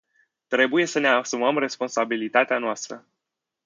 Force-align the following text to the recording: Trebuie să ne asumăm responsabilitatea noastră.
Trebuie 0.47 0.85
să 0.85 0.99
ne 0.99 1.07
asumăm 1.07 1.57
responsabilitatea 1.57 2.57
noastră. 2.57 3.07